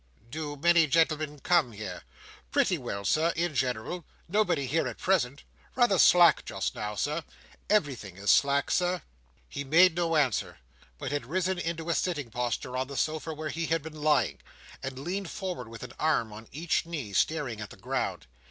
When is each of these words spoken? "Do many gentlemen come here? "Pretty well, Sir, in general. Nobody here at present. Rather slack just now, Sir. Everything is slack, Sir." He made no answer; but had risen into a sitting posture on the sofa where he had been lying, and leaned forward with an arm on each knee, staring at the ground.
"Do 0.31 0.57
many 0.57 0.87
gentlemen 0.87 1.37
come 1.41 1.73
here? 1.73 2.01
"Pretty 2.49 2.79
well, 2.79 3.05
Sir, 3.05 3.33
in 3.35 3.53
general. 3.53 4.03
Nobody 4.27 4.65
here 4.65 4.87
at 4.87 4.97
present. 4.97 5.43
Rather 5.75 5.99
slack 5.99 6.43
just 6.43 6.73
now, 6.73 6.95
Sir. 6.95 7.23
Everything 7.69 8.17
is 8.17 8.31
slack, 8.31 8.71
Sir." 8.71 9.03
He 9.47 9.63
made 9.63 9.93
no 9.95 10.15
answer; 10.15 10.57
but 10.97 11.11
had 11.11 11.27
risen 11.27 11.59
into 11.59 11.87
a 11.87 11.93
sitting 11.93 12.31
posture 12.31 12.75
on 12.75 12.87
the 12.87 12.97
sofa 12.97 13.31
where 13.35 13.49
he 13.49 13.67
had 13.67 13.83
been 13.83 14.01
lying, 14.01 14.39
and 14.81 14.97
leaned 14.97 15.29
forward 15.29 15.67
with 15.67 15.83
an 15.83 15.93
arm 15.99 16.33
on 16.33 16.47
each 16.51 16.83
knee, 16.87 17.13
staring 17.13 17.61
at 17.61 17.69
the 17.69 17.77
ground. 17.77 18.25